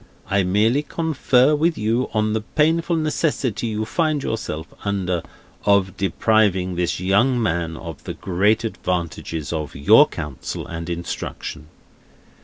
[0.31, 5.21] I merely confer with you, on the painful necessity you find yourself under,
[5.63, 11.67] of depriving this young man of the great advantages of your counsel and instruction."